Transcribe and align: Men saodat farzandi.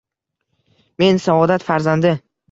Men 1.03 1.21
saodat 1.25 1.65
farzandi. 1.67 2.15